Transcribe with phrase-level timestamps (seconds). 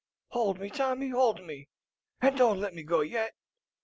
[0.29, 1.69] hold me, Tommy, hold me,
[2.21, 3.35] and don't let me go yet.